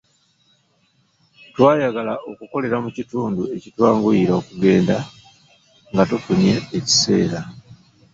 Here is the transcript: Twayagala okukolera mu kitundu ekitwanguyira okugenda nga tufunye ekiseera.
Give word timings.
Twayagala 1.53 2.13
okukolera 2.31 2.77
mu 2.83 2.89
kitundu 2.97 3.41
ekitwanguyira 3.55 4.33
okugenda 4.41 4.97
nga 5.91 6.03
tufunye 6.09 6.53
ekiseera. 6.77 7.39